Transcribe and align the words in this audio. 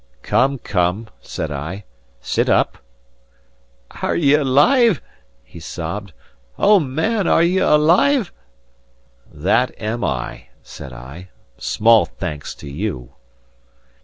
"Come, 0.23 0.57
come," 0.57 1.09
said 1.21 1.51
I; 1.51 1.83
"sit 2.21 2.49
up." 2.49 2.79
"Are 4.01 4.15
ye 4.15 4.33
alive?" 4.33 4.99
he 5.43 5.59
sobbed. 5.59 6.11
"O 6.57 6.79
man, 6.79 7.27
are 7.27 7.43
ye 7.43 7.59
alive?" 7.59 8.31
"That 9.31 9.79
am 9.79 10.03
I," 10.03 10.47
said 10.63 10.91
I. 10.91 11.29
"Small 11.59 12.05
thanks 12.05 12.55
to 12.55 12.67
you!" 12.67 13.13